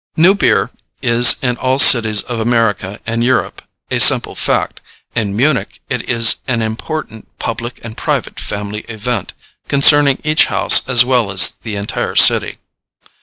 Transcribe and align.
New 0.17 0.33
beer 0.33 0.71
is 1.03 1.35
in 1.43 1.57
all 1.57 1.77
cities 1.77 2.23
of 2.23 2.39
America 2.39 2.99
and 3.05 3.23
Europe 3.23 3.61
a 3.91 3.99
simple 3.99 4.33
fact. 4.33 4.81
In 5.13 5.35
Munich 5.35 5.79
it 5.91 6.09
is 6.09 6.37
an 6.47 6.63
important 6.63 7.27
public 7.37 7.79
and 7.85 7.95
private 7.95 8.39
family 8.39 8.81
event, 8.89 9.33
concerning 9.67 10.19
each 10.23 10.45
house 10.45 10.81
as 10.89 11.05
well 11.05 11.29
as 11.29 11.51
the 11.61 11.75
entire 11.75 12.15
city. 12.15 12.57